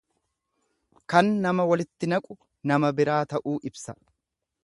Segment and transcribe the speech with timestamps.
[1.13, 2.39] Kan nama walitti naqu
[2.73, 3.99] nama biraa ta'uu ibsa.